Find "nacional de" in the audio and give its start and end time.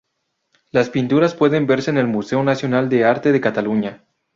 2.43-3.05